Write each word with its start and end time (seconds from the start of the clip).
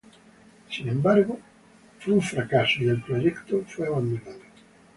Sin 0.67 0.89
embargo, 0.89 1.37
fue 1.99 2.15
un 2.15 2.23
fracaso 2.23 2.79
y 2.83 2.87
el 2.87 3.03
proyecto 3.03 3.63
fue 3.67 3.85
abandonado. 3.85 4.41